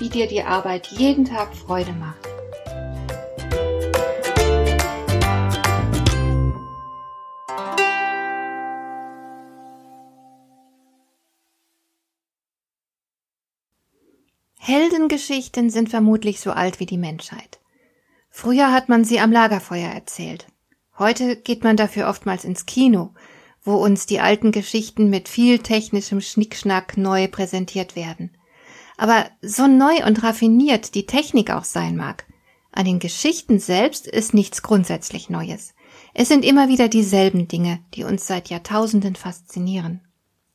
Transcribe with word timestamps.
wie 0.00 0.08
dir 0.08 0.26
die 0.26 0.42
Arbeit 0.42 0.88
jeden 0.88 1.26
Tag 1.26 1.54
Freude 1.54 1.92
macht. 1.92 2.26
Heldengeschichten 14.58 15.68
sind 15.68 15.88
vermutlich 15.88 16.40
so 16.40 16.52
alt 16.52 16.80
wie 16.80 16.86
die 16.86 16.98
Menschheit. 16.98 17.60
Früher 18.30 18.72
hat 18.72 18.88
man 18.88 19.04
sie 19.04 19.20
am 19.20 19.32
Lagerfeuer 19.32 19.90
erzählt. 19.90 20.46
Heute 20.98 21.36
geht 21.36 21.64
man 21.64 21.76
dafür 21.76 22.08
oftmals 22.08 22.44
ins 22.44 22.66
Kino, 22.66 23.12
wo 23.62 23.74
uns 23.74 24.06
die 24.06 24.20
alten 24.20 24.52
Geschichten 24.52 25.10
mit 25.10 25.28
viel 25.28 25.58
technischem 25.58 26.20
Schnickschnack 26.20 26.96
neu 26.96 27.26
präsentiert 27.28 27.96
werden. 27.96 28.30
Aber 29.00 29.30
so 29.40 29.66
neu 29.66 30.04
und 30.04 30.22
raffiniert 30.22 30.94
die 30.94 31.06
Technik 31.06 31.50
auch 31.50 31.64
sein 31.64 31.96
mag, 31.96 32.26
an 32.70 32.84
den 32.84 32.98
Geschichten 32.98 33.58
selbst 33.58 34.06
ist 34.06 34.34
nichts 34.34 34.60
grundsätzlich 34.60 35.30
Neues. 35.30 35.72
Es 36.12 36.28
sind 36.28 36.44
immer 36.44 36.68
wieder 36.68 36.88
dieselben 36.88 37.48
Dinge, 37.48 37.80
die 37.94 38.04
uns 38.04 38.26
seit 38.26 38.50
Jahrtausenden 38.50 39.16
faszinieren. 39.16 40.02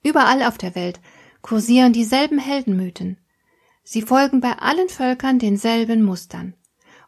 Überall 0.03 0.43
auf 0.43 0.59
der 0.59 0.75
Welt 0.75 0.99
kursieren 1.41 1.91
dieselben 1.91 2.37
Heldenmythen. 2.37 3.17
Sie 3.83 4.03
folgen 4.03 4.41
bei 4.41 4.53
allen 4.59 4.89
Völkern 4.89 5.39
denselben 5.39 6.03
Mustern. 6.03 6.53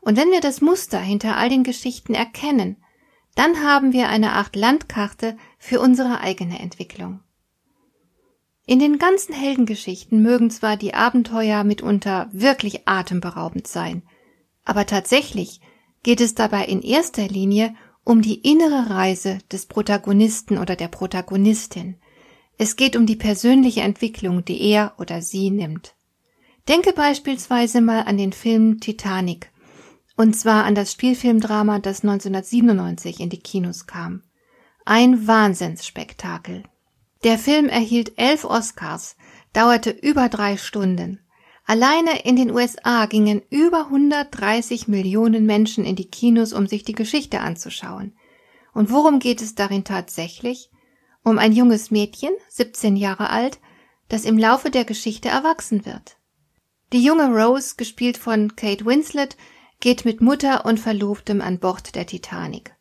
Und 0.01 0.17
wenn 0.17 0.31
wir 0.31 0.41
das 0.41 0.59
Muster 0.59 0.99
hinter 0.99 1.37
all 1.37 1.49
den 1.49 1.63
Geschichten 1.63 2.15
erkennen, 2.15 2.77
dann 3.35 3.63
haben 3.63 3.93
wir 3.93 4.09
eine 4.09 4.31
Art 4.31 4.55
Landkarte 4.55 5.37
für 5.59 5.81
unsere 5.81 6.19
eigene 6.19 6.57
Entwicklung. 6.57 7.19
In 8.69 8.79
den 8.79 8.99
ganzen 8.99 9.33
Heldengeschichten 9.33 10.21
mögen 10.21 10.51
zwar 10.51 10.75
die 10.75 10.93
Abenteuer 10.93 11.63
mitunter 11.63 12.27
wirklich 12.33 12.85
atemberaubend 12.85 13.65
sein, 13.65 14.03
aber 14.65 14.85
tatsächlich 14.85 15.61
geht 16.03 16.19
es 16.19 16.35
dabei 16.35 16.65
in 16.65 16.81
erster 16.81 17.29
Linie 17.29 17.73
um 18.03 18.21
die 18.21 18.41
innere 18.41 18.89
Reise 18.89 19.37
des 19.53 19.67
Protagonisten 19.67 20.57
oder 20.57 20.75
der 20.75 20.89
Protagonistin. 20.89 21.95
Es 22.57 22.75
geht 22.75 22.97
um 22.97 23.05
die 23.05 23.15
persönliche 23.15 23.81
Entwicklung, 23.81 24.43
die 24.43 24.61
er 24.61 24.95
oder 24.97 25.21
sie 25.21 25.49
nimmt. 25.49 25.95
Denke 26.67 26.91
beispielsweise 26.91 27.79
mal 27.79 28.01
an 28.01 28.17
den 28.17 28.33
Film 28.33 28.81
Titanic, 28.81 29.49
und 30.17 30.35
zwar 30.35 30.65
an 30.65 30.75
das 30.75 30.91
Spielfilmdrama, 30.91 31.79
das 31.79 32.03
1997 32.03 33.21
in 33.21 33.29
die 33.29 33.39
Kinos 33.39 33.87
kam. 33.87 34.23
Ein 34.83 35.25
Wahnsinnsspektakel. 35.25 36.63
Der 37.27 37.37
Film 37.37 37.67
erhielt 37.67 38.13
elf 38.15 38.45
Oscars, 38.45 39.17
dauerte 39.51 39.89
über 39.89 40.29
drei 40.29 40.55
Stunden. 40.55 41.19
Alleine 41.65 42.23
in 42.23 42.37
den 42.37 42.51
USA 42.51 43.05
gingen 43.05 43.41
über 43.49 43.87
130 43.87 44.87
Millionen 44.87 45.45
Menschen 45.45 45.83
in 45.83 45.97
die 45.97 46.09
Kinos, 46.09 46.53
um 46.53 46.67
sich 46.67 46.85
die 46.85 46.93
Geschichte 46.93 47.41
anzuschauen. 47.41 48.15
Und 48.73 48.91
worum 48.91 49.19
geht 49.19 49.41
es 49.41 49.55
darin 49.55 49.83
tatsächlich? 49.83 50.71
Um 51.21 51.37
ein 51.37 51.51
junges 51.51 51.91
Mädchen, 51.91 52.31
17 52.47 52.95
Jahre 52.95 53.29
alt, 53.29 53.59
das 54.07 54.23
im 54.23 54.37
Laufe 54.37 54.71
der 54.71 54.85
Geschichte 54.85 55.27
erwachsen 55.27 55.85
wird. 55.85 56.15
Die 56.93 57.03
junge 57.03 57.27
Rose, 57.27 57.75
gespielt 57.75 58.17
von 58.17 58.55
Kate 58.55 58.85
Winslet, 58.85 59.35
geht 59.81 60.05
mit 60.05 60.21
Mutter 60.21 60.63
und 60.63 60.79
Verlobtem 60.79 61.41
an 61.41 61.59
Bord 61.59 61.93
der 61.95 62.07
Titanic. 62.07 62.73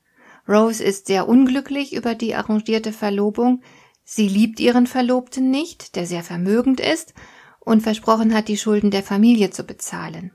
Rose 0.49 0.85
ist 0.85 1.09
sehr 1.09 1.27
unglücklich 1.27 1.93
über 1.93 2.15
die 2.15 2.37
arrangierte 2.37 2.93
Verlobung, 2.93 3.65
Sie 4.09 4.29
liebt 4.29 4.61
ihren 4.61 4.87
Verlobten 4.87 5.51
nicht, 5.51 5.97
der 5.97 6.07
sehr 6.07 6.23
vermögend 6.23 6.79
ist 6.79 7.13
und 7.59 7.83
versprochen 7.83 8.33
hat, 8.33 8.47
die 8.47 8.57
Schulden 8.57 8.93
der 8.93 9.03
Familie 9.03 9.51
zu 9.51 9.65
bezahlen. 9.65 10.31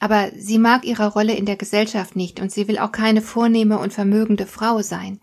Aber 0.00 0.32
sie 0.36 0.58
mag 0.58 0.84
ihre 0.84 1.06
Rolle 1.06 1.34
in 1.34 1.46
der 1.46 1.54
Gesellschaft 1.54 2.16
nicht 2.16 2.40
und 2.40 2.50
sie 2.50 2.66
will 2.66 2.78
auch 2.78 2.90
keine 2.90 3.22
vornehme 3.22 3.78
und 3.78 3.92
vermögende 3.92 4.46
Frau 4.46 4.82
sein. 4.82 5.20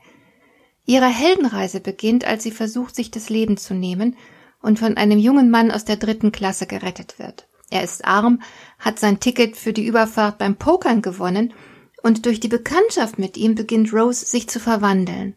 Ihre 0.86 1.08
Heldenreise 1.08 1.82
beginnt, 1.82 2.24
als 2.24 2.44
sie 2.44 2.52
versucht, 2.52 2.96
sich 2.96 3.12
das 3.12 3.30
Leben 3.30 3.58
zu 3.58 3.74
nehmen 3.74 4.16
und 4.62 4.80
von 4.80 4.96
einem 4.96 5.20
jungen 5.20 5.50
Mann 5.52 5.70
aus 5.70 5.84
der 5.84 5.98
dritten 5.98 6.32
Klasse 6.32 6.68
gerettet 6.68 7.20
wird. 7.20 7.50
Er 7.70 7.84
ist 7.84 8.06
arm, 8.06 8.42
hat 8.80 8.98
sein 8.98 9.20
Ticket 9.20 9.58
für 9.58 9.74
die 9.74 9.86
Überfahrt 9.86 10.38
beim 10.38 10.56
Pokern 10.56 11.02
gewonnen 11.02 11.54
und 12.02 12.26
durch 12.26 12.40
die 12.40 12.48
Bekanntschaft 12.48 13.20
mit 13.20 13.36
ihm 13.36 13.56
beginnt 13.56 13.92
Rose 13.92 14.26
sich 14.26 14.48
zu 14.48 14.62
verwandeln. 14.62 15.36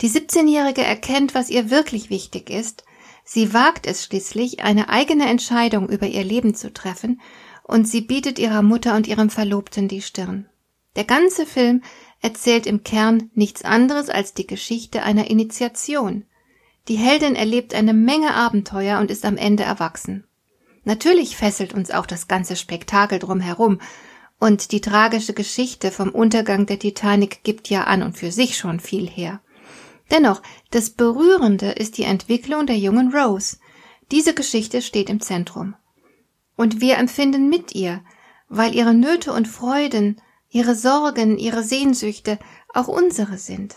Die 0.00 0.08
17-Jährige 0.08 0.82
erkennt, 0.82 1.34
was 1.34 1.50
ihr 1.50 1.70
wirklich 1.70 2.08
wichtig 2.08 2.50
ist. 2.50 2.84
Sie 3.24 3.52
wagt 3.52 3.86
es 3.86 4.04
schließlich, 4.04 4.62
eine 4.62 4.88
eigene 4.88 5.28
Entscheidung 5.28 5.88
über 5.88 6.06
ihr 6.06 6.24
Leben 6.24 6.54
zu 6.54 6.72
treffen, 6.72 7.20
und 7.64 7.86
sie 7.86 8.00
bietet 8.00 8.38
ihrer 8.38 8.62
Mutter 8.62 8.94
und 8.96 9.06
ihrem 9.06 9.28
Verlobten 9.28 9.88
die 9.88 10.00
Stirn. 10.00 10.48
Der 10.96 11.04
ganze 11.04 11.44
Film 11.44 11.82
erzählt 12.20 12.66
im 12.66 12.82
Kern 12.82 13.30
nichts 13.34 13.64
anderes 13.64 14.08
als 14.08 14.34
die 14.34 14.46
Geschichte 14.46 15.02
einer 15.02 15.28
Initiation. 15.28 16.24
Die 16.88 16.96
Heldin 16.96 17.36
erlebt 17.36 17.74
eine 17.74 17.92
Menge 17.92 18.34
Abenteuer 18.34 18.98
und 19.00 19.10
ist 19.10 19.26
am 19.26 19.36
Ende 19.36 19.64
erwachsen. 19.64 20.24
Natürlich 20.84 21.36
fesselt 21.36 21.74
uns 21.74 21.90
auch 21.90 22.06
das 22.06 22.28
ganze 22.28 22.56
Spektakel 22.56 23.18
drumherum, 23.18 23.80
und 24.40 24.70
die 24.70 24.80
tragische 24.80 25.34
Geschichte 25.34 25.90
vom 25.90 26.10
Untergang 26.10 26.66
der 26.66 26.78
Titanic 26.78 27.42
gibt 27.42 27.68
ja 27.68 27.84
an 27.84 28.04
und 28.04 28.16
für 28.16 28.30
sich 28.30 28.56
schon 28.56 28.78
viel 28.78 29.08
her. 29.08 29.40
Dennoch, 30.10 30.42
das 30.70 30.90
Berührende 30.90 31.70
ist 31.70 31.98
die 31.98 32.04
Entwicklung 32.04 32.66
der 32.66 32.78
jungen 32.78 33.14
Rose. 33.14 33.58
Diese 34.10 34.34
Geschichte 34.34 34.80
steht 34.82 35.10
im 35.10 35.20
Zentrum. 35.20 35.74
Und 36.56 36.80
wir 36.80 36.96
empfinden 36.96 37.48
mit 37.48 37.74
ihr, 37.74 38.02
weil 38.48 38.74
ihre 38.74 38.94
Nöte 38.94 39.32
und 39.32 39.46
Freuden, 39.46 40.20
ihre 40.50 40.74
Sorgen, 40.74 41.38
ihre 41.38 41.62
Sehnsüchte 41.62 42.38
auch 42.72 42.88
unsere 42.88 43.38
sind. 43.38 43.76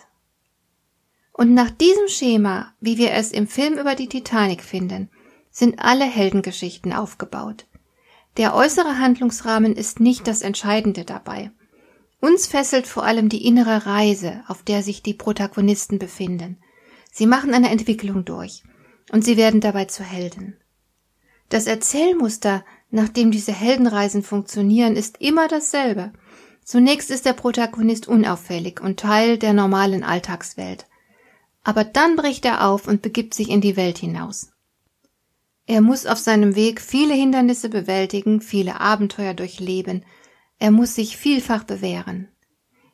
Und 1.34 1.54
nach 1.54 1.70
diesem 1.72 2.08
Schema, 2.08 2.74
wie 2.80 2.98
wir 2.98 3.12
es 3.12 3.32
im 3.32 3.48
Film 3.48 3.78
über 3.78 3.96
die 3.96 4.08
Titanic 4.08 4.64
finden, 4.64 5.10
sind 5.50 5.80
alle 5.80 6.06
Heldengeschichten 6.06 6.94
aufgebaut. 6.94 7.66
Der 8.38 8.56
äußere 8.56 9.00
Handlungsrahmen 9.00 9.76
ist 9.76 10.00
nicht 10.00 10.28
das 10.28 10.42
Entscheidende 10.42 11.04
dabei. 11.04 11.52
Uns 12.22 12.46
fesselt 12.46 12.86
vor 12.86 13.04
allem 13.04 13.30
die 13.30 13.46
innere 13.46 13.88
Reise, 13.88 14.44
auf 14.48 14.62
der 14.62 14.84
sich 14.84 15.02
die 15.02 15.16
Protagonisten 15.16 15.98
befinden. 15.98 16.58
Sie 17.12 17.26
machen 17.26 17.54
eine 17.54 17.72
Entwicklung 17.72 18.24
durch 18.24 18.64
und 19.12 19.26
sie 19.26 19.38
werden 19.38 19.60
dabei 19.60 19.86
zu 19.86 20.04
Helden. 20.04 20.56
Das 21.50 21.66
Erzählmuster, 21.66 22.64
nach 22.92 23.10
dem 23.10 23.32
diese 23.32 23.52
Heldenreisen 23.52 24.22
funktionieren, 24.22 24.96
ist 24.96 25.20
immer 25.20 25.48
dasselbe. 25.48 26.14
Zunächst 26.64 27.10
ist 27.10 27.26
der 27.26 27.34
Protagonist 27.34 28.08
unauffällig 28.08 28.80
und 28.80 29.00
Teil 29.00 29.40
der 29.40 29.54
normalen 29.54 30.04
Alltagswelt. 30.04 30.86
Aber 31.64 31.84
dann 31.84 32.16
bricht 32.16 32.46
er 32.46 32.68
auf 32.68 32.88
und 32.88 33.02
begibt 33.02 33.34
sich 33.34 33.50
in 33.50 33.62
die 33.62 33.76
Welt 33.76 33.98
hinaus. 33.98 34.52
Er 35.66 35.82
muss 35.82 36.06
auf 36.06 36.20
seinem 36.20 36.56
Weg 36.56 36.82
viele 36.82 37.16
Hindernisse 37.16 37.68
bewältigen, 37.68 38.42
viele 38.42 38.80
Abenteuer 38.80 39.34
durchleben, 39.34 40.06
er 40.62 40.70
muss 40.70 40.94
sich 40.94 41.18
vielfach 41.18 41.64
bewähren. 41.64 42.28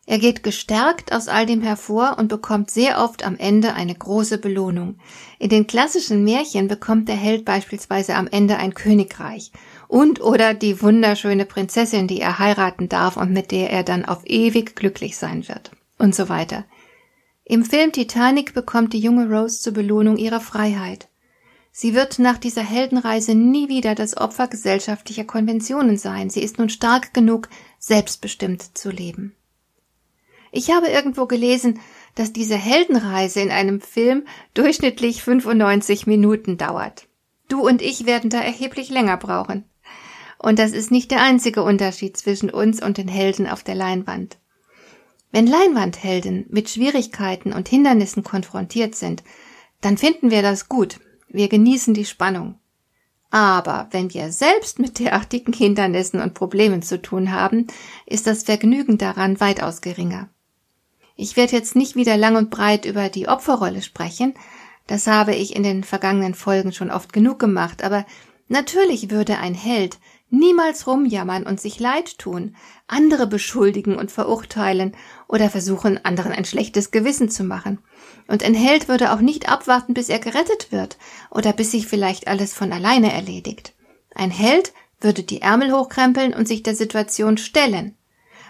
Er 0.05 0.19
geht 0.19 0.41
gestärkt 0.41 1.11
aus 1.11 1.27
all 1.27 1.45
dem 1.45 1.61
hervor 1.61 2.15
und 2.17 2.29
bekommt 2.29 2.71
sehr 2.71 3.03
oft 3.03 3.25
am 3.25 3.35
Ende 3.35 3.73
eine 3.73 3.93
große 3.93 4.37
Belohnung. 4.37 4.99
In 5.37 5.49
den 5.49 5.67
klassischen 5.67 6.23
Märchen 6.23 6.69
bekommt 6.69 7.09
der 7.09 7.17
Held 7.17 7.43
beispielsweise 7.43 8.15
am 8.15 8.27
Ende 8.27 8.55
ein 8.55 8.73
Königreich 8.73 9.51
und 9.89 10.21
oder 10.21 10.53
die 10.53 10.81
wunderschöne 10.81 11.43
Prinzessin, 11.43 12.07
die 12.07 12.21
er 12.21 12.39
heiraten 12.39 12.87
darf 12.87 13.17
und 13.17 13.33
mit 13.33 13.51
der 13.51 13.69
er 13.69 13.83
dann 13.83 14.05
auf 14.05 14.21
ewig 14.23 14.77
glücklich 14.77 15.17
sein 15.17 15.45
wird 15.49 15.71
und 15.97 16.15
so 16.15 16.29
weiter. 16.29 16.63
Im 17.43 17.65
Film 17.65 17.91
Titanic 17.91 18.53
bekommt 18.53 18.93
die 18.93 18.99
junge 18.99 19.29
Rose 19.29 19.59
zur 19.59 19.73
Belohnung 19.73 20.15
ihre 20.15 20.39
Freiheit. 20.39 21.06
Sie 21.79 21.94
wird 21.94 22.18
nach 22.18 22.39
dieser 22.39 22.63
Heldenreise 22.63 23.35
nie 23.35 23.69
wieder 23.69 23.94
das 23.94 24.18
Opfer 24.18 24.47
gesellschaftlicher 24.47 25.25
Konventionen 25.25 25.95
sein. 25.95 26.31
Sie 26.31 26.41
ist 26.41 26.57
nun 26.57 26.69
stark 26.69 27.13
genug, 27.13 27.50
selbstbestimmt 27.77 28.75
zu 28.75 28.89
leben. 28.89 29.35
Ich 30.51 30.71
habe 30.71 30.88
irgendwo 30.88 31.27
gelesen, 31.27 31.79
dass 32.15 32.33
diese 32.33 32.56
Heldenreise 32.56 33.41
in 33.41 33.51
einem 33.51 33.79
Film 33.79 34.25
durchschnittlich 34.56 35.21
95 35.21 36.07
Minuten 36.07 36.57
dauert. 36.57 37.07
Du 37.47 37.62
und 37.62 37.83
ich 37.83 38.07
werden 38.07 38.31
da 38.31 38.41
erheblich 38.41 38.89
länger 38.89 39.18
brauchen. 39.18 39.63
Und 40.39 40.57
das 40.57 40.71
ist 40.71 40.89
nicht 40.89 41.12
der 41.12 41.21
einzige 41.21 41.62
Unterschied 41.62 42.18
zwischen 42.18 42.50
uns 42.50 42.81
und 42.81 42.97
den 42.97 43.07
Helden 43.07 43.45
auf 43.45 43.63
der 43.63 43.75
Leinwand. 43.75 44.39
Wenn 45.31 45.45
Leinwandhelden 45.45 46.47
mit 46.50 46.71
Schwierigkeiten 46.71 47.53
und 47.53 47.69
Hindernissen 47.69 48.23
konfrontiert 48.23 48.95
sind, 48.95 49.23
dann 49.80 50.00
finden 50.00 50.31
wir 50.31 50.41
das 50.41 50.69
gut. 50.69 51.00
Wir 51.27 51.47
genießen 51.47 51.94
die 51.94 52.06
Spannung. 52.06 52.59
Aber 53.29 53.88
wenn 53.91 54.13
wir 54.13 54.31
selbst 54.31 54.79
mit 54.79 55.00
derartigen 55.00 55.53
Hindernissen 55.53 56.21
und 56.21 56.33
Problemen 56.33 56.81
zu 56.81 57.01
tun 57.01 57.31
haben, 57.31 57.68
ist 58.06 58.25
das 58.25 58.44
Vergnügen 58.44 58.97
daran 58.97 59.39
weitaus 59.39 59.81
geringer. 59.81 60.29
Ich 61.15 61.35
werde 61.35 61.53
jetzt 61.53 61.75
nicht 61.75 61.95
wieder 61.95 62.15
lang 62.15 62.35
und 62.38 62.50
breit 62.50 62.85
über 62.85 63.09
die 63.09 63.27
Opferrolle 63.27 63.81
sprechen, 63.81 64.33
das 64.88 65.06
habe 65.06 65.35
ich 65.35 65.56
in 65.56 65.63
den 65.63 65.83
vergangenen 65.83 66.33
Folgen 66.33 66.71
schon 66.71 66.89
oft 66.89 67.12
genug 67.12 67.39
gemacht, 67.39 67.83
aber 67.83 68.06
natürlich 68.47 69.12
würde 69.12 69.38
ein 69.38 69.53
Held 69.53 70.00
niemals 70.29 70.88
rumjammern 70.88 71.44
und 71.44 71.59
sich 71.59 71.79
leid 71.79 72.18
tun, 72.18 72.56
andere 72.88 73.27
beschuldigen 73.27 73.97
und 73.97 74.12
verurteilen 74.12 74.95
oder 75.27 75.50
versuchen, 75.50 76.03
anderen 76.03 76.31
ein 76.31 76.45
schlechtes 76.45 76.91
Gewissen 76.91 77.29
zu 77.29 77.44
machen. 77.44 77.79
Und 78.27 78.44
ein 78.44 78.53
Held 78.53 78.88
würde 78.88 79.13
auch 79.13 79.21
nicht 79.21 79.50
abwarten, 79.50 79.94
bis 79.94 80.09
er 80.09 80.19
gerettet 80.19 80.71
wird 80.71 80.97
oder 81.29 81.53
bis 81.53 81.71
sich 81.71 81.88
vielleicht 81.88 82.27
alles 82.27 82.53
von 82.53 82.71
alleine 82.74 83.13
erledigt. 83.13 83.74
Ein 84.13 84.31
Held 84.31 84.74
würde 85.00 85.24
die 85.24 85.41
Ärmel 85.41 85.71
hochkrempeln 85.71 86.33
und 86.33 86.47
sich 86.47 86.63
der 86.63 86.75
Situation 86.75 87.38
stellen. 87.38 87.95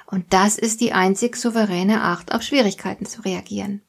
Und 0.05 0.33
das 0.33 0.57
ist 0.57 0.79
die 0.79 0.93
einzig 0.93 1.35
souveräne 1.35 2.01
Art, 2.01 2.33
auf 2.33 2.41
Schwierigkeiten 2.41 3.05
zu 3.05 3.21
reagieren. 3.21 3.81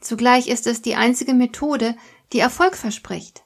Zugleich 0.00 0.48
ist 0.48 0.66
es 0.66 0.82
die 0.82 0.96
einzige 0.96 1.32
Methode, 1.32 1.96
die 2.32 2.40
Erfolg 2.40 2.76
verspricht. 2.76 3.44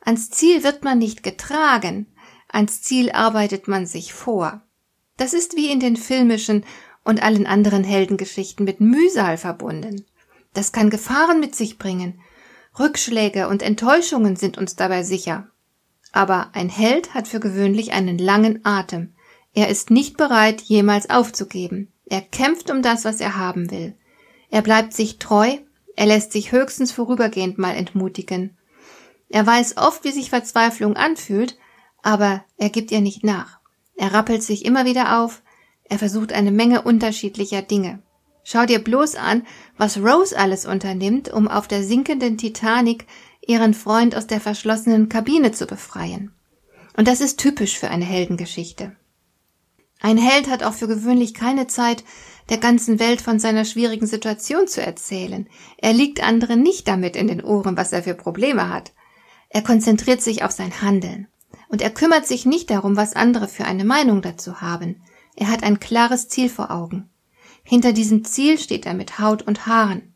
Ans 0.00 0.30
Ziel 0.30 0.64
wird 0.64 0.84
man 0.84 0.98
nicht 0.98 1.22
getragen, 1.22 2.06
ans 2.48 2.82
Ziel 2.82 3.10
arbeitet 3.10 3.68
man 3.68 3.86
sich 3.86 4.12
vor. 4.12 4.62
Das 5.16 5.34
ist 5.34 5.56
wie 5.56 5.70
in 5.70 5.80
den 5.80 5.96
filmischen 5.96 6.64
und 7.04 7.22
allen 7.22 7.46
anderen 7.46 7.84
Heldengeschichten 7.84 8.64
mit 8.64 8.80
Mühsal 8.80 9.38
verbunden. 9.38 10.04
Das 10.54 10.72
kann 10.72 10.90
Gefahren 10.90 11.40
mit 11.40 11.54
sich 11.54 11.78
bringen. 11.78 12.20
Rückschläge 12.78 13.48
und 13.48 13.62
Enttäuschungen 13.62 14.36
sind 14.36 14.58
uns 14.58 14.76
dabei 14.76 15.02
sicher. 15.02 15.48
Aber 16.12 16.50
ein 16.54 16.68
Held 16.68 17.14
hat 17.14 17.28
für 17.28 17.40
gewöhnlich 17.40 17.92
einen 17.92 18.18
langen 18.18 18.64
Atem. 18.64 19.14
Er 19.54 19.68
ist 19.68 19.90
nicht 19.90 20.16
bereit, 20.16 20.62
jemals 20.62 21.10
aufzugeben. 21.10 21.92
Er 22.06 22.20
kämpft 22.20 22.70
um 22.70 22.82
das, 22.82 23.04
was 23.04 23.20
er 23.20 23.36
haben 23.36 23.70
will. 23.70 23.94
Er 24.50 24.62
bleibt 24.62 24.94
sich 24.94 25.18
treu, 25.18 25.58
er 25.96 26.06
lässt 26.06 26.32
sich 26.32 26.52
höchstens 26.52 26.92
vorübergehend 26.92 27.58
mal 27.58 27.74
entmutigen. 27.74 28.56
Er 29.28 29.46
weiß 29.46 29.76
oft, 29.76 30.04
wie 30.04 30.12
sich 30.12 30.30
Verzweiflung 30.30 30.96
anfühlt, 30.96 31.58
aber 32.02 32.44
er 32.56 32.70
gibt 32.70 32.90
ihr 32.90 33.00
nicht 33.00 33.24
nach. 33.24 33.58
Er 33.96 34.12
rappelt 34.12 34.42
sich 34.42 34.64
immer 34.64 34.84
wieder 34.84 35.22
auf, 35.22 35.42
er 35.84 35.98
versucht 35.98 36.32
eine 36.32 36.52
Menge 36.52 36.82
unterschiedlicher 36.82 37.62
Dinge. 37.62 38.02
Schau 38.44 38.64
dir 38.64 38.78
bloß 38.78 39.16
an, 39.16 39.46
was 39.76 39.98
Rose 39.98 40.38
alles 40.38 40.64
unternimmt, 40.66 41.30
um 41.30 41.48
auf 41.48 41.68
der 41.68 41.82
sinkenden 41.82 42.38
Titanic 42.38 43.06
ihren 43.46 43.74
Freund 43.74 44.14
aus 44.14 44.26
der 44.26 44.40
verschlossenen 44.40 45.08
Kabine 45.08 45.52
zu 45.52 45.66
befreien. 45.66 46.32
Und 46.96 47.08
das 47.08 47.20
ist 47.20 47.38
typisch 47.38 47.78
für 47.78 47.88
eine 47.88 48.04
Heldengeschichte. 48.04 48.96
Ein 50.00 50.18
Held 50.18 50.48
hat 50.48 50.62
auch 50.62 50.74
für 50.74 50.88
gewöhnlich 50.88 51.34
keine 51.34 51.66
Zeit, 51.66 52.04
der 52.48 52.58
ganzen 52.58 52.98
Welt 52.98 53.20
von 53.20 53.38
seiner 53.38 53.64
schwierigen 53.64 54.06
Situation 54.06 54.68
zu 54.68 54.80
erzählen. 54.80 55.48
Er 55.76 55.92
liegt 55.92 56.22
anderen 56.22 56.62
nicht 56.62 56.88
damit 56.88 57.16
in 57.16 57.26
den 57.26 57.42
Ohren, 57.42 57.76
was 57.76 57.92
er 57.92 58.02
für 58.02 58.14
Probleme 58.14 58.68
hat. 58.68 58.92
Er 59.50 59.62
konzentriert 59.62 60.22
sich 60.22 60.44
auf 60.44 60.52
sein 60.52 60.80
Handeln. 60.80 61.28
Und 61.68 61.82
er 61.82 61.90
kümmert 61.90 62.26
sich 62.26 62.46
nicht 62.46 62.70
darum, 62.70 62.96
was 62.96 63.14
andere 63.14 63.48
für 63.48 63.64
eine 63.64 63.84
Meinung 63.84 64.22
dazu 64.22 64.60
haben. 64.60 65.02
Er 65.36 65.48
hat 65.48 65.62
ein 65.62 65.80
klares 65.80 66.28
Ziel 66.28 66.48
vor 66.48 66.70
Augen. 66.70 67.10
Hinter 67.62 67.92
diesem 67.92 68.24
Ziel 68.24 68.58
steht 68.58 68.86
er 68.86 68.94
mit 68.94 69.18
Haut 69.18 69.42
und 69.42 69.66
Haaren. 69.66 70.14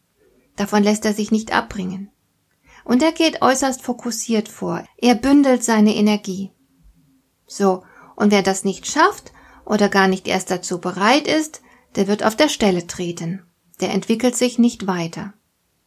Davon 0.56 0.82
lässt 0.82 1.04
er 1.04 1.12
sich 1.12 1.30
nicht 1.30 1.54
abbringen. 1.54 2.10
Und 2.84 3.02
er 3.02 3.12
geht 3.12 3.42
äußerst 3.42 3.82
fokussiert 3.82 4.48
vor. 4.48 4.84
Er 4.96 5.14
bündelt 5.14 5.62
seine 5.62 5.94
Energie. 5.94 6.50
So, 7.46 7.84
und 8.16 8.32
wer 8.32 8.42
das 8.42 8.64
nicht 8.64 8.86
schafft 8.86 9.32
oder 9.64 9.88
gar 9.88 10.08
nicht 10.08 10.26
erst 10.26 10.50
dazu 10.50 10.80
bereit 10.80 11.28
ist, 11.28 11.62
der 11.94 12.08
wird 12.08 12.24
auf 12.24 12.36
der 12.36 12.48
Stelle 12.48 12.86
treten. 12.86 13.42
Der 13.80 13.90
entwickelt 13.90 14.36
sich 14.36 14.58
nicht 14.58 14.86
weiter. 14.86 15.34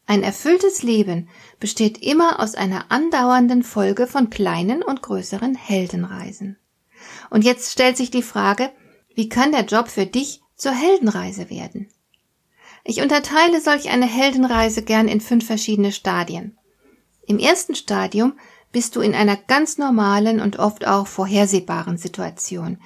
Ein 0.08 0.22
erfülltes 0.22 0.84
Leben 0.84 1.30
besteht 1.60 2.04
immer 2.04 2.40
aus 2.40 2.56
einer 2.56 2.92
andauernden 2.92 3.64
Folge 3.64 4.06
von 4.06 4.30
kleinen 4.30 4.84
und 4.84 5.02
größeren 5.02 5.56
Heldenreisen. 5.56 6.58
Und 7.30 7.44
jetzt 7.44 7.72
stellt 7.72 7.98
sich 7.98 8.12
die 8.12 8.22
Frage, 8.22 8.72
wie 9.16 9.30
kann 9.30 9.52
der 9.52 9.66
Job 9.66 9.88
für 9.88 10.06
dich 10.06 10.42
zur 10.56 10.74
Heldenreise 10.74 11.50
werden? 11.50 11.90
Ich 12.84 13.02
unterteile 13.02 13.62
solch 13.62 13.90
eine 13.90 14.06
Heldenreise 14.06 14.84
gern 14.84 15.08
in 15.08 15.22
fünf 15.22 15.48
verschiedene 15.48 15.92
Stadien. 15.92 16.58
Im 17.26 17.40
ersten 17.40 17.74
Stadium 17.74 18.34
bist 18.72 18.96
du 18.96 19.02
in 19.02 19.16
einer 19.16 19.38
ganz 19.38 19.80
normalen 19.80 20.40
und 20.40 20.60
oft 20.60 20.86
auch 20.86 21.08
vorhersehbaren 21.08 21.98
Situation. 21.98 22.78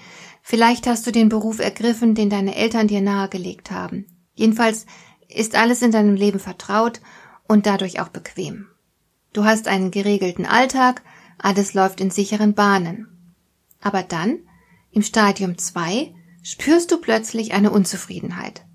Vielleicht 0.42 0.88
hast 0.88 1.06
du 1.06 1.12
den 1.12 1.28
Beruf 1.28 1.60
ergriffen, 1.60 2.16
den 2.16 2.30
deine 2.30 2.56
Eltern 2.56 2.88
dir 2.88 3.02
nahegelegt 3.02 3.72
haben. 3.72 4.06
Jedenfalls 4.36 4.86
ist 5.30 5.56
alles 5.56 5.82
in 5.82 5.92
deinem 5.92 6.16
Leben 6.16 6.40
vertraut 6.40 7.00
und 7.48 7.66
dadurch 7.66 8.00
auch 8.00 8.10
bequem. 8.10 8.68
Du 9.32 9.46
hast 9.46 9.68
einen 9.68 9.92
geregelten 9.92 10.46
Alltag, 10.46 11.04
alles 11.38 11.74
läuft 11.74 12.02
in 12.02 12.12
sicheren 12.12 12.54
Bahnen. 12.54 13.08
Aber 13.80 14.04
dann, 14.04 14.40
im 14.92 15.04
Stadium 15.04 15.58
2, 15.58 16.14
spürst 16.44 16.92
du 16.92 16.98
plötzlich 16.98 17.54
eine 17.54 17.72
Unzufriedenheit. 17.72 18.66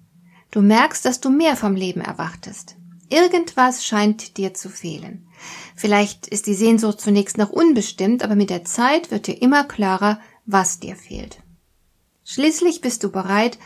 Du 0.51 0.63
merkst, 0.63 1.05
dass 1.05 1.21
du 1.21 1.31
mehr 1.31 1.57
vom 1.57 1.75
Leben 1.75 2.01
erwartest. 2.01 2.77
Irgendwas 3.11 3.85
scheint 3.85 4.37
dir 4.37 4.55
zu 4.55 4.69
fehlen. 4.69 5.27
Vielleicht 5.75 6.27
ist 6.29 6.47
die 6.47 6.55
Sehnsucht 6.55 7.01
zunächst 7.01 7.37
noch 7.37 7.51
unbestimmt, 7.51 8.23
aber 8.23 8.37
mit 8.37 8.51
der 8.51 8.65
Zeit 8.65 9.11
wird 9.11 9.27
dir 9.27 9.41
immer 9.43 9.65
klarer, 9.65 10.21
was 10.47 10.79
dir 10.79 10.97
fehlt. 10.97 11.39
Schließlich 12.25 12.81
bist 12.81 13.05
du 13.05 13.11
bereit, 13.11 13.59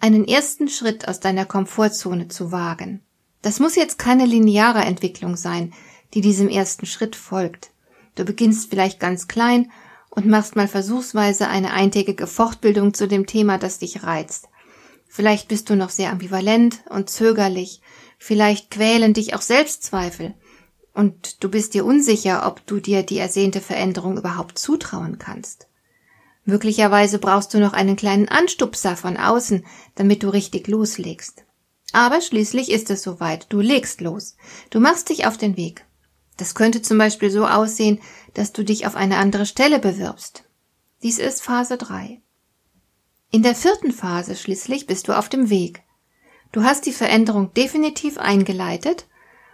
einen 0.00 0.26
ersten 0.26 0.68
Schritt 0.68 1.06
aus 1.08 1.20
deiner 1.20 1.44
Komfortzone 1.44 2.28
zu 2.28 2.52
wagen. 2.52 3.02
Das 3.42 3.60
muss 3.60 3.76
jetzt 3.76 3.98
keine 3.98 4.26
lineare 4.26 4.80
Entwicklung 4.80 5.36
sein, 5.36 5.72
die 6.14 6.20
diesem 6.20 6.48
ersten 6.48 6.86
Schritt 6.86 7.16
folgt. 7.16 7.70
Du 8.14 8.24
beginnst 8.24 8.70
vielleicht 8.70 8.98
ganz 8.98 9.28
klein 9.28 9.70
und 10.10 10.26
machst 10.26 10.56
mal 10.56 10.68
versuchsweise 10.68 11.48
eine 11.48 11.72
eintägige 11.72 12.26
Fortbildung 12.26 12.94
zu 12.94 13.06
dem 13.06 13.26
Thema, 13.26 13.58
das 13.58 13.78
dich 13.78 14.02
reizt. 14.02 14.48
Vielleicht 15.08 15.48
bist 15.48 15.70
du 15.70 15.76
noch 15.76 15.90
sehr 15.90 16.10
ambivalent 16.10 16.82
und 16.88 17.10
zögerlich, 17.10 17.80
vielleicht 18.18 18.70
quälen 18.70 19.14
dich 19.14 19.34
auch 19.34 19.42
Selbstzweifel, 19.42 20.34
und 20.92 21.42
du 21.42 21.48
bist 21.48 21.74
dir 21.74 21.84
unsicher, 21.84 22.46
ob 22.46 22.66
du 22.66 22.80
dir 22.80 23.02
die 23.02 23.18
ersehnte 23.18 23.60
Veränderung 23.60 24.18
überhaupt 24.18 24.58
zutrauen 24.58 25.18
kannst. 25.18 25.69
Möglicherweise 26.50 27.20
brauchst 27.20 27.54
du 27.54 27.60
noch 27.60 27.74
einen 27.74 27.94
kleinen 27.94 28.28
Anstupser 28.28 28.96
von 28.96 29.16
außen, 29.16 29.64
damit 29.94 30.24
du 30.24 30.30
richtig 30.30 30.66
loslegst. 30.66 31.44
Aber 31.92 32.20
schließlich 32.20 32.72
ist 32.72 32.90
es 32.90 33.04
soweit, 33.04 33.46
du 33.50 33.60
legst 33.60 34.00
los. 34.00 34.36
Du 34.70 34.80
machst 34.80 35.10
dich 35.10 35.26
auf 35.26 35.36
den 35.36 35.56
Weg. 35.56 35.84
Das 36.38 36.56
könnte 36.56 36.82
zum 36.82 36.98
Beispiel 36.98 37.30
so 37.30 37.46
aussehen, 37.46 38.00
dass 38.34 38.52
du 38.52 38.64
dich 38.64 38.84
auf 38.84 38.96
eine 38.96 39.18
andere 39.18 39.46
Stelle 39.46 39.78
bewirbst. 39.78 40.42
Dies 41.04 41.20
ist 41.20 41.40
Phase 41.40 41.76
3. 41.76 42.20
In 43.30 43.44
der 43.44 43.54
vierten 43.54 43.92
Phase 43.92 44.34
schließlich 44.34 44.88
bist 44.88 45.06
du 45.06 45.16
auf 45.16 45.28
dem 45.28 45.50
Weg. 45.50 45.82
Du 46.50 46.64
hast 46.64 46.84
die 46.84 46.92
Veränderung 46.92 47.54
definitiv 47.54 48.18
eingeleitet 48.18 49.06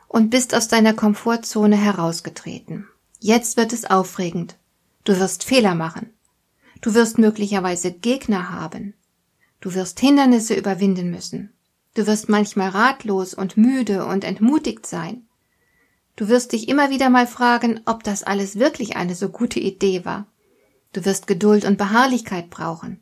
und 0.08 0.30
bist 0.30 0.54
aus 0.54 0.68
deiner 0.68 0.94
Komfortzone 0.94 1.76
herausgetreten. 1.76 2.88
Jetzt 3.20 3.58
wird 3.58 3.74
es 3.74 3.84
aufregend. 3.84 4.56
Du 5.04 5.20
wirst 5.20 5.44
Fehler 5.44 5.74
machen. 5.74 6.15
Du 6.80 6.94
wirst 6.94 7.18
möglicherweise 7.18 7.92
Gegner 7.92 8.50
haben. 8.50 8.94
Du 9.60 9.74
wirst 9.74 10.00
Hindernisse 10.00 10.54
überwinden 10.54 11.10
müssen. 11.10 11.52
Du 11.94 12.06
wirst 12.06 12.28
manchmal 12.28 12.68
ratlos 12.68 13.34
und 13.34 13.56
müde 13.56 14.04
und 14.04 14.24
entmutigt 14.24 14.86
sein. 14.86 15.26
Du 16.14 16.28
wirst 16.28 16.52
dich 16.52 16.68
immer 16.68 16.90
wieder 16.90 17.10
mal 17.10 17.26
fragen, 17.26 17.80
ob 17.84 18.04
das 18.04 18.22
alles 18.22 18.58
wirklich 18.58 18.96
eine 18.96 19.14
so 19.14 19.28
gute 19.28 19.60
Idee 19.60 20.04
war. 20.04 20.26
Du 20.92 21.04
wirst 21.04 21.26
Geduld 21.26 21.64
und 21.64 21.78
Beharrlichkeit 21.78 22.50
brauchen. 22.50 23.00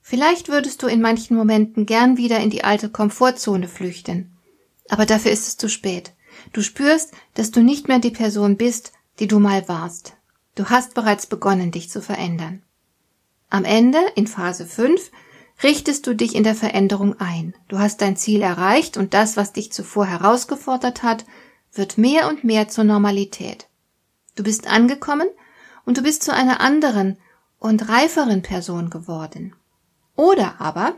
Vielleicht 0.00 0.48
würdest 0.48 0.82
du 0.82 0.86
in 0.86 1.00
manchen 1.00 1.36
Momenten 1.36 1.84
gern 1.84 2.16
wieder 2.16 2.40
in 2.40 2.50
die 2.50 2.64
alte 2.64 2.88
Komfortzone 2.88 3.68
flüchten. 3.68 4.36
Aber 4.88 5.04
dafür 5.04 5.32
ist 5.32 5.46
es 5.46 5.56
zu 5.56 5.68
spät. 5.68 6.12
Du 6.52 6.62
spürst, 6.62 7.12
dass 7.34 7.50
du 7.50 7.60
nicht 7.60 7.88
mehr 7.88 7.98
die 7.98 8.10
Person 8.10 8.56
bist, 8.56 8.92
die 9.18 9.26
du 9.26 9.38
mal 9.38 9.68
warst. 9.68 10.14
Du 10.54 10.66
hast 10.66 10.94
bereits 10.94 11.26
begonnen, 11.26 11.70
dich 11.70 11.90
zu 11.90 12.00
verändern. 12.00 12.62
Am 13.50 13.64
Ende, 13.64 13.98
in 14.14 14.26
Phase 14.26 14.66
5, 14.66 15.10
richtest 15.62 16.06
du 16.06 16.14
dich 16.14 16.34
in 16.34 16.44
der 16.44 16.54
Veränderung 16.54 17.18
ein. 17.18 17.54
Du 17.68 17.78
hast 17.78 18.00
dein 18.02 18.16
Ziel 18.16 18.42
erreicht 18.42 18.96
und 18.96 19.14
das, 19.14 19.36
was 19.36 19.52
dich 19.52 19.72
zuvor 19.72 20.06
herausgefordert 20.06 21.02
hat, 21.02 21.24
wird 21.72 21.98
mehr 21.98 22.28
und 22.28 22.44
mehr 22.44 22.68
zur 22.68 22.84
Normalität. 22.84 23.66
Du 24.36 24.42
bist 24.42 24.68
angekommen 24.68 25.28
und 25.84 25.96
du 25.96 26.02
bist 26.02 26.22
zu 26.22 26.32
einer 26.32 26.60
anderen 26.60 27.16
und 27.58 27.88
reiferen 27.88 28.42
Person 28.42 28.90
geworden. 28.90 29.54
Oder 30.14 30.60
aber 30.60 30.94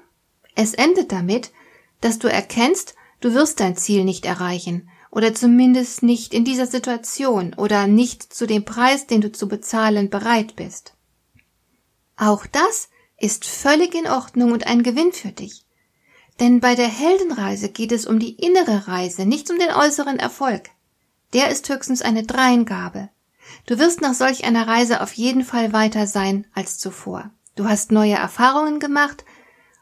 es 0.55 0.75
endet 0.75 1.13
damit, 1.13 1.53
dass 2.01 2.19
du 2.19 2.29
erkennst, 2.29 2.95
du 3.21 3.35
wirst 3.35 3.61
dein 3.61 3.77
Ziel 3.77 4.05
nicht 4.05 4.27
erreichen 4.27 4.89
oder 5.11 5.35
zumindest 5.35 6.03
nicht 6.03 6.35
in 6.35 6.45
dieser 6.45 6.67
Situation 6.67 7.55
oder 7.55 7.87
nicht 7.87 8.35
zu 8.35 8.47
dem 8.47 8.65
Preis, 8.65 9.07
den 9.07 9.21
du 9.21 9.33
zu 9.33 9.49
bezahlen 9.49 10.11
bereit 10.11 10.57
bist. 10.57 10.95
Auch 12.21 12.45
das 12.45 12.91
ist 13.17 13.47
völlig 13.47 13.95
in 13.95 14.07
Ordnung 14.07 14.53
und 14.53 14.67
ein 14.67 14.83
Gewinn 14.83 15.11
für 15.13 15.33
dich. 15.33 15.65
Denn 16.39 16.61
bei 16.61 16.75
der 16.75 16.87
Heldenreise 16.87 17.71
geht 17.71 17.93
es 17.93 18.05
um 18.05 18.19
die 18.19 18.35
innere 18.35 18.89
Reise, 18.89 19.25
nicht 19.25 19.51
um 19.51 19.59
den 19.59 19.71
äußeren 19.71 20.19
Erfolg. 20.19 20.69
Der 21.33 21.49
ist 21.49 21.67
höchstens 21.71 22.03
eine 22.03 22.25
Dreingabe. 22.25 23.09
Du 23.65 23.79
wirst 23.79 24.03
nach 24.03 24.13
solch 24.13 24.45
einer 24.45 24.69
Reise 24.69 25.01
auf 25.01 25.15
jeden 25.15 25.45
Fall 25.45 25.73
weiter 25.73 26.07
sein 26.07 26.47
als 26.53 26.79
zuvor. 26.79 27.31
Du 27.57 27.67
hast 27.67 27.91
neue 27.91 28.17
Erfahrungen 28.17 28.81
gemacht 28.81 29.25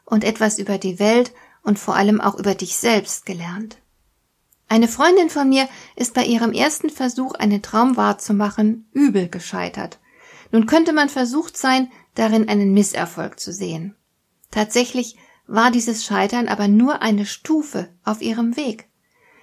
und 0.05 0.23
etwas 0.23 0.59
über 0.59 0.77
die 0.77 0.97
Welt 0.97 1.33
und 1.61 1.77
vor 1.77 1.97
allem 1.97 2.21
auch 2.21 2.35
über 2.35 2.55
dich 2.55 2.77
selbst 2.77 3.25
gelernt. 3.25 3.79
Eine 4.69 4.87
Freundin 4.87 5.29
von 5.29 5.49
mir 5.49 5.67
ist 5.97 6.13
bei 6.13 6.23
ihrem 6.23 6.53
ersten 6.53 6.89
Versuch, 6.89 7.33
einen 7.33 7.61
Traum 7.61 7.97
wahrzumachen, 7.97 8.87
übel 8.93 9.27
gescheitert. 9.27 9.99
Nun 10.51 10.65
könnte 10.65 10.93
man 10.93 11.09
versucht 11.09 11.57
sein, 11.57 11.91
darin 12.19 12.49
einen 12.49 12.73
Misserfolg 12.73 13.39
zu 13.39 13.53
sehen. 13.53 13.95
Tatsächlich 14.51 15.15
war 15.47 15.71
dieses 15.71 16.05
Scheitern 16.05 16.47
aber 16.47 16.67
nur 16.67 17.01
eine 17.01 17.25
Stufe 17.25 17.89
auf 18.03 18.21
ihrem 18.21 18.55
Weg. 18.57 18.89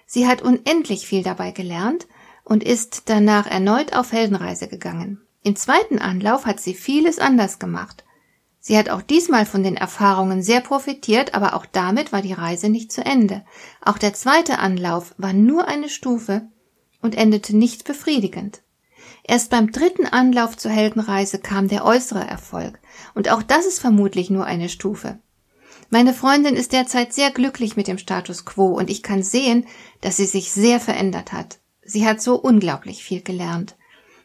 Sie 0.06 0.28
hat 0.28 0.42
unendlich 0.42 1.06
viel 1.06 1.22
dabei 1.22 1.50
gelernt 1.50 2.06
und 2.44 2.62
ist 2.62 3.04
danach 3.06 3.46
erneut 3.46 3.92
auf 3.92 4.12
Heldenreise 4.12 4.68
gegangen. 4.68 5.20
Im 5.42 5.56
zweiten 5.56 5.98
Anlauf 5.98 6.46
hat 6.46 6.60
sie 6.60 6.74
vieles 6.74 7.18
anders 7.18 7.58
gemacht. 7.58 8.04
Sie 8.60 8.76
hat 8.76 8.90
auch 8.90 9.02
diesmal 9.02 9.46
von 9.46 9.62
den 9.62 9.76
Erfahrungen 9.76 10.42
sehr 10.42 10.60
profitiert, 10.60 11.34
aber 11.34 11.54
auch 11.54 11.66
damit 11.66 12.12
war 12.12 12.22
die 12.22 12.32
Reise 12.32 12.68
nicht 12.68 12.92
zu 12.92 13.04
Ende. 13.04 13.44
Auch 13.80 13.98
der 13.98 14.12
zweite 14.12 14.58
Anlauf 14.58 15.14
war 15.18 15.32
nur 15.32 15.68
eine 15.68 15.88
Stufe 15.88 16.48
und 17.00 17.16
endete 17.16 17.56
nicht 17.56 17.84
befriedigend. 17.84 18.62
Erst 19.28 19.50
beim 19.50 19.72
dritten 19.72 20.06
Anlauf 20.06 20.56
zur 20.56 20.70
Heldenreise 20.70 21.40
kam 21.40 21.66
der 21.66 21.84
äußere 21.84 22.24
Erfolg, 22.24 22.78
und 23.14 23.28
auch 23.28 23.42
das 23.42 23.66
ist 23.66 23.80
vermutlich 23.80 24.30
nur 24.30 24.44
eine 24.44 24.68
Stufe. 24.68 25.18
Meine 25.90 26.14
Freundin 26.14 26.54
ist 26.54 26.72
derzeit 26.72 27.12
sehr 27.12 27.32
glücklich 27.32 27.76
mit 27.76 27.88
dem 27.88 27.98
Status 27.98 28.44
quo 28.44 28.68
und 28.68 28.88
ich 28.88 29.02
kann 29.02 29.24
sehen, 29.24 29.66
dass 30.00 30.16
sie 30.16 30.26
sich 30.26 30.52
sehr 30.52 30.78
verändert 30.78 31.32
hat. 31.32 31.58
Sie 31.82 32.06
hat 32.06 32.20
so 32.22 32.36
unglaublich 32.36 33.02
viel 33.02 33.20
gelernt. 33.20 33.74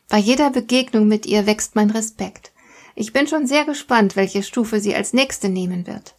Bei 0.07 0.17
jeder 0.17 0.51
Begegnung 0.51 1.07
mit 1.07 1.25
ihr 1.25 1.47
wächst 1.47 1.75
mein 1.75 1.89
Respekt. 1.89 2.51
Ich 2.93 3.11
bin 3.11 3.25
schon 3.25 3.47
sehr 3.47 3.65
gespannt, 3.65 4.15
welche 4.15 4.43
Stufe 4.43 4.79
sie 4.79 4.93
als 4.93 5.13
nächste 5.13 5.49
nehmen 5.49 5.87
wird. 5.87 6.13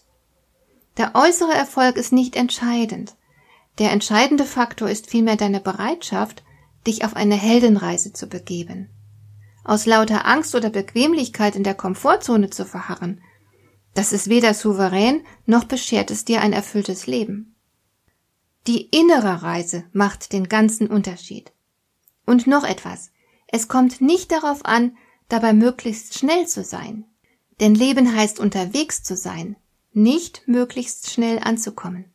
Der 0.97 1.15
äußere 1.15 1.53
Erfolg 1.53 1.97
ist 1.97 2.12
nicht 2.12 2.35
entscheidend. 2.35 3.15
Der 3.79 3.93
entscheidende 3.93 4.45
Faktor 4.45 4.89
ist 4.89 5.09
vielmehr 5.09 5.37
deine 5.37 5.61
Bereitschaft, 5.61 6.43
dich 6.87 7.05
auf 7.05 7.17
eine 7.17 7.37
Heldenreise 7.37 8.12
zu 8.12 8.27
begeben. 8.27 8.89
Aus 9.65 9.87
lauter 9.87 10.27
Angst 10.27 10.55
oder 10.55 10.71
Bequemlichkeit 10.71 11.55
in 11.57 11.62
der 11.62 11.75
Komfortzone 11.75 12.51
zu 12.51 12.65
verharren, 12.65 13.21
das 13.95 14.12
ist 14.12 14.29
weder 14.29 14.55
souverän 14.55 15.25
noch 15.47 15.65
beschert 15.65 16.11
es 16.11 16.25
dir 16.25 16.41
ein 16.41 16.53
erfülltes 16.53 17.07
Leben. 17.07 17.55
Die 18.67 18.83
innere 18.87 19.43
Reise 19.43 19.85
macht 19.93 20.33
den 20.33 20.49
ganzen 20.49 20.87
Unterschied. 20.87 21.53
Und 22.25 22.47
noch 22.47 22.65
etwas. 22.65 23.11
Es 23.49 23.69
kommt 23.69 24.01
nicht 24.01 24.33
darauf 24.33 24.65
an, 24.65 24.97
dabei 25.29 25.53
möglichst 25.53 26.19
schnell 26.19 26.47
zu 26.47 26.65
sein. 26.65 27.05
Denn 27.61 27.75
Leben 27.75 28.17
heißt 28.17 28.41
unterwegs 28.41 29.03
zu 29.03 29.17
sein, 29.17 29.57
nicht 29.93 30.47
möglichst 30.47 31.11
schnell 31.11 31.39
anzukommen. 31.39 32.12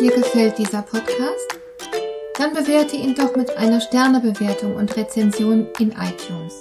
Dir 0.00 0.12
gefällt 0.12 0.56
dieser 0.56 0.80
Podcast? 0.80 1.58
Dann 2.38 2.54
bewerte 2.54 2.96
ihn 2.96 3.14
doch 3.14 3.36
mit 3.36 3.54
einer 3.58 3.82
Sternebewertung 3.82 4.76
und 4.76 4.96
Rezension 4.96 5.66
in 5.78 5.90
iTunes. 5.90 6.58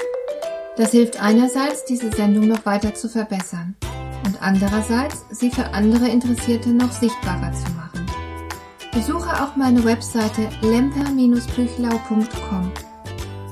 Das 0.76 0.92
hilft 0.92 1.22
einerseits, 1.22 1.86
diese 1.86 2.12
Sendung 2.12 2.50
noch 2.50 2.66
weiter 2.66 2.94
zu 2.94 3.08
verbessern 3.08 3.78
und 4.26 4.42
andererseits, 4.42 5.24
sie 5.32 5.52
für 5.52 5.74
andere 5.74 6.10
Interessierte 6.10 6.72
noch 6.72 6.92
sichtbarer 6.92 7.54
zu 7.54 7.72
machen. 7.72 8.06
Besuche 8.92 9.42
auch 9.42 9.56
meine 9.56 9.86
Webseite 9.86 10.50
lemper-büchlau.com. 10.62 12.72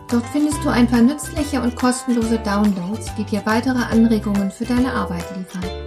Dort 0.09 0.25
findest 0.33 0.65
du 0.65 0.69
ein 0.69 0.87
paar 0.87 1.01
nützliche 1.01 1.61
und 1.61 1.77
kostenlose 1.77 2.39
Downloads, 2.39 3.15
die 3.15 3.23
dir 3.23 3.45
weitere 3.45 3.83
Anregungen 3.83 4.51
für 4.51 4.65
deine 4.65 4.91
Arbeit 4.91 5.23
liefern. 5.37 5.86